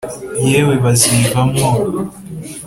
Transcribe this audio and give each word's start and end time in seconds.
Yewe 0.49 0.73
bazivamwo 0.83 1.67